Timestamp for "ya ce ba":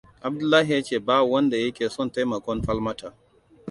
0.73-1.21